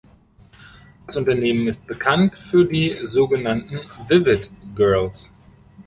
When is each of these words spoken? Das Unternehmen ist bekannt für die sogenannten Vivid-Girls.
Das 1.05 1.15
Unternehmen 1.15 1.67
ist 1.67 1.85
bekannt 1.85 2.35
für 2.35 2.65
die 2.65 2.97
sogenannten 3.05 3.81
Vivid-Girls. 4.07 5.31